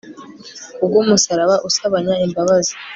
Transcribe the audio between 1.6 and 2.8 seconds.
usabanya imbabazi